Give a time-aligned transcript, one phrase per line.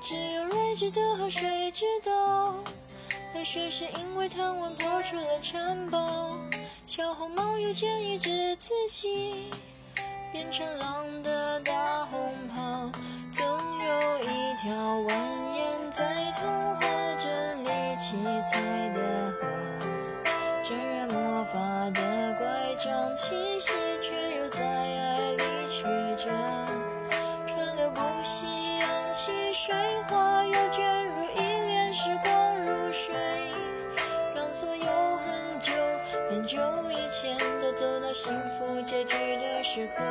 [0.00, 2.54] 只有睿智的河水知道，
[3.34, 6.38] 白雪是因为贪玩跑出了城堡。
[6.86, 9.50] 小红帽遇见一只自己
[10.32, 12.90] 变成狼的大红袍。
[13.30, 16.80] 总有一条蜿蜒在童话
[17.16, 18.16] 镇里七
[18.50, 18.60] 彩
[18.94, 19.46] 的河，
[20.64, 25.84] 沾染魔法的乖张气息，却又在爱里曲
[26.16, 26.30] 折，
[29.22, 29.74] 溪水
[30.08, 33.14] 花又卷入一帘时光如水，
[34.34, 34.86] 让所有
[35.18, 35.74] 很久
[36.30, 36.58] 很久
[36.90, 40.02] 以前都走到幸福结局的时刻。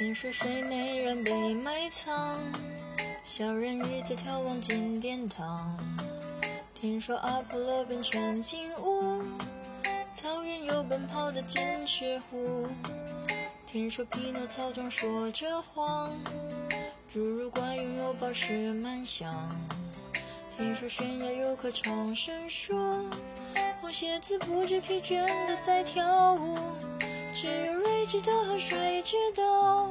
[0.00, 2.40] 听说睡美人被埋藏，
[3.22, 5.76] 小人鱼在眺望金殿堂。
[6.72, 9.22] 听说阿波罗变成金乌，
[10.14, 12.66] 草原有奔跑的剑齿虎。
[13.66, 16.10] 听说匹诺曹总说着谎，
[17.12, 19.54] 侏儒怪拥有宝石满箱。
[20.56, 22.74] 听说悬崖有棵长生树，
[23.82, 26.56] 红蝎子不知疲倦地在跳舞。
[27.40, 29.88] 只有睿智的河水知道，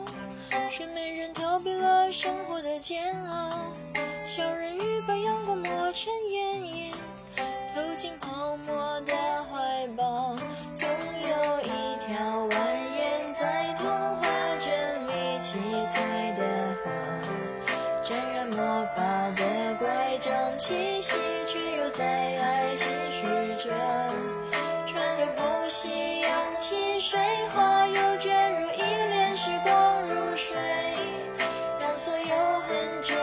[0.69, 3.73] 睡美人逃避了生活的煎熬，
[4.23, 6.93] 小人鱼把阳光抹成眼影，
[7.73, 9.13] 投进泡沫的
[9.45, 10.37] 怀抱。
[10.75, 14.27] 总有一条蜿蜒在童话
[14.59, 15.57] 镇里七
[15.87, 16.43] 彩的
[16.83, 16.91] 河，
[18.03, 19.01] 沾染魔法
[19.35, 21.17] 的乖张气息，
[21.47, 23.25] 却又在爱情曲
[23.57, 23.73] 折，
[26.59, 27.19] 息，扬起水
[27.55, 30.57] 花，又卷入一帘时光如水，
[31.79, 33.15] 让所有很久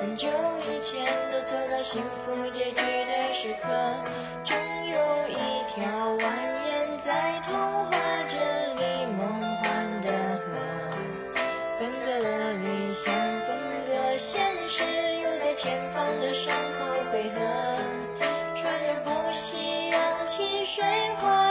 [0.00, 0.28] 很久
[0.68, 3.68] 以前都走到幸福结局的时刻。
[4.44, 4.56] 终
[4.86, 4.96] 有
[5.28, 5.34] 一
[5.72, 5.82] 条
[6.18, 7.54] 蜿蜒在童
[7.86, 7.90] 话
[8.28, 10.10] 镇里梦幻的
[10.44, 10.46] 河，
[11.78, 13.14] 分隔了理想，
[13.46, 17.40] 分隔现实，又在前方的伤口汇合。
[18.54, 20.84] 川流不息，扬起水
[21.20, 21.43] 花，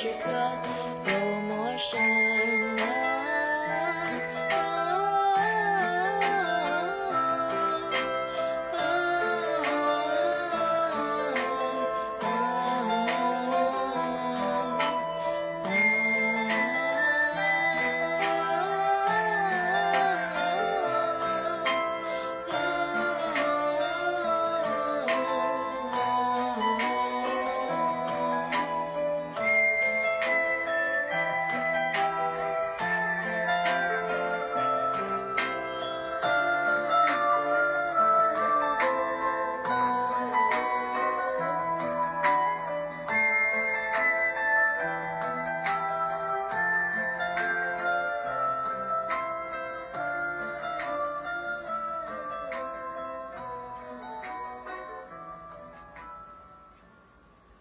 [0.00, 0.77] 时刻